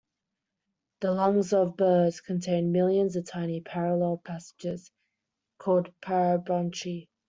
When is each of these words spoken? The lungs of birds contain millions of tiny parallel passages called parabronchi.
The 1.01 1.11
lungs 1.11 1.53
of 1.53 1.77
birds 1.77 2.21
contain 2.21 2.71
millions 2.71 3.15
of 3.15 3.25
tiny 3.25 3.61
parallel 3.61 4.17
passages 4.17 4.91
called 5.59 5.93
parabronchi. 6.01 7.07